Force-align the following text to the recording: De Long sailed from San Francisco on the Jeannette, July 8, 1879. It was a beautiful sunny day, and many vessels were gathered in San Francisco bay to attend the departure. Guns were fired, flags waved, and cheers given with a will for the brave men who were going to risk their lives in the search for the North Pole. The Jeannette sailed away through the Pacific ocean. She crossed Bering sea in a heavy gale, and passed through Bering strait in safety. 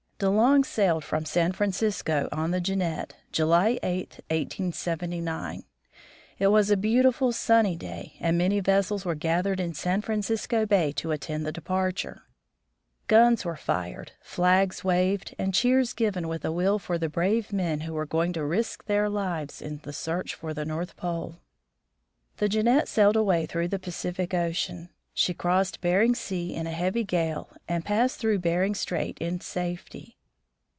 De 0.23 0.29
Long 0.29 0.63
sailed 0.63 1.03
from 1.03 1.25
San 1.25 1.51
Francisco 1.51 2.29
on 2.31 2.51
the 2.51 2.61
Jeannette, 2.61 3.15
July 3.31 3.79
8, 3.81 4.19
1879. 4.29 5.63
It 6.37 6.45
was 6.49 6.69
a 6.69 6.77
beautiful 6.77 7.31
sunny 7.31 7.75
day, 7.75 8.17
and 8.19 8.37
many 8.37 8.59
vessels 8.59 9.03
were 9.03 9.15
gathered 9.15 9.59
in 9.59 9.73
San 9.73 9.99
Francisco 10.03 10.67
bay 10.67 10.91
to 10.91 11.09
attend 11.09 11.43
the 11.43 11.51
departure. 11.51 12.21
Guns 13.07 13.43
were 13.45 13.55
fired, 13.55 14.11
flags 14.21 14.83
waved, 14.83 15.33
and 15.39 15.55
cheers 15.55 15.91
given 15.91 16.27
with 16.27 16.45
a 16.45 16.51
will 16.51 16.77
for 16.77 16.99
the 16.99 17.09
brave 17.09 17.51
men 17.51 17.79
who 17.79 17.93
were 17.95 18.05
going 18.05 18.31
to 18.33 18.45
risk 18.45 18.85
their 18.85 19.09
lives 19.09 19.59
in 19.59 19.79
the 19.81 19.91
search 19.91 20.35
for 20.35 20.53
the 20.53 20.65
North 20.65 20.95
Pole. 20.95 21.39
The 22.37 22.47
Jeannette 22.47 22.87
sailed 22.87 23.15
away 23.15 23.47
through 23.47 23.69
the 23.69 23.79
Pacific 23.79 24.35
ocean. 24.35 24.89
She 25.13 25.33
crossed 25.33 25.81
Bering 25.81 26.15
sea 26.15 26.55
in 26.55 26.67
a 26.67 26.71
heavy 26.71 27.03
gale, 27.03 27.49
and 27.67 27.83
passed 27.83 28.17
through 28.17 28.39
Bering 28.39 28.73
strait 28.73 29.17
in 29.19 29.41
safety. 29.41 30.17